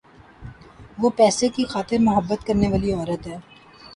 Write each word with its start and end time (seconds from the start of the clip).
وہ 0.99 1.09
پیسے 1.17 1.47
کی 1.55 1.63
خاطر 1.73 1.97
مُحبت 1.99 2.39
کرنے 2.47 2.67
والی 2.71 2.91
عورت 2.93 3.23
ہے۔` 3.27 3.37